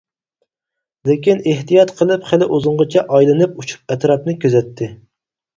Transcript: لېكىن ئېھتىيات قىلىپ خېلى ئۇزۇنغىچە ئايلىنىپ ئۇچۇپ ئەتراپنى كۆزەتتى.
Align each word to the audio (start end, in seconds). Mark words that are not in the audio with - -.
لېكىن 1.09 1.43
ئېھتىيات 1.51 1.93
قىلىپ 1.99 2.25
خېلى 2.31 2.47
ئۇزۇنغىچە 2.57 3.05
ئايلىنىپ 3.19 3.63
ئۇچۇپ 3.63 3.97
ئەتراپنى 3.97 4.37
كۆزەتتى. 4.47 4.91